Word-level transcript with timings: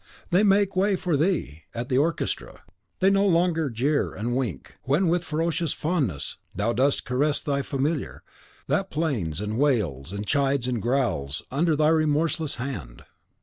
They 0.31 0.41
make 0.41 0.75
way 0.75 0.95
for 0.95 1.15
thee, 1.15 1.65
at 1.75 1.89
the 1.89 1.99
orchestra, 1.99 2.63
they 3.01 3.11
no 3.11 3.23
longer 3.27 3.69
jeer 3.69 4.15
and 4.15 4.35
wink, 4.35 4.73
when, 4.81 5.09
with 5.09 5.21
a 5.21 5.25
fierce 5.25 5.73
fondness, 5.73 6.39
thou 6.55 6.73
dost 6.73 7.05
caress 7.05 7.39
thy 7.39 7.61
Familiar, 7.61 8.23
that 8.65 8.89
plains, 8.89 9.39
and 9.39 9.59
wails, 9.59 10.11
and 10.11 10.25
chides, 10.25 10.67
and 10.67 10.81
growls, 10.81 11.43
under 11.51 11.75
thy 11.75 11.89
remorseless 11.89 12.55
hand. 12.55 13.03